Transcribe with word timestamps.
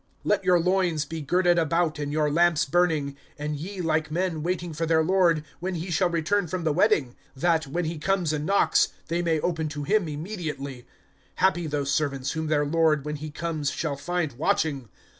(35)Let 0.25 0.43
your 0.43 0.59
loins 0.59 1.05
be 1.05 1.21
girded 1.21 1.59
about, 1.59 1.99
and 1.99 2.11
your 2.11 2.31
lamps 2.31 2.65
burning; 2.65 3.15
(36)and 3.39 3.59
ye 3.61 3.81
like 3.81 4.09
men 4.09 4.41
waiting 4.41 4.73
for 4.73 4.87
their 4.87 5.03
lord, 5.03 5.43
when 5.59 5.75
he 5.75 5.91
shall 5.91 6.09
return 6.09 6.47
from 6.47 6.63
the 6.63 6.73
wedding; 6.73 7.15
that, 7.35 7.67
when 7.67 7.85
he 7.85 7.99
comes 7.99 8.33
and 8.33 8.43
knocks, 8.43 8.87
they 9.09 9.21
may 9.21 9.39
open 9.41 9.69
to 9.69 9.83
him 9.83 10.07
immediately. 10.07 10.87
(37)Happy 11.37 11.69
those 11.69 11.91
servants, 11.91 12.31
whom 12.31 12.47
their 12.47 12.65
lord 12.65 13.05
when 13.05 13.17
he 13.17 13.29
comes 13.29 13.69
shall 13.69 13.95
find 13.95 14.33
watching! 14.39 14.89